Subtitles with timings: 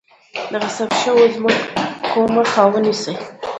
[0.51, 3.15] د غصب شوو ځمکو مخه ونیسئ.